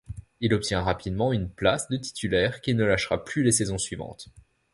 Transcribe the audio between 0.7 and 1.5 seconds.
rapidement une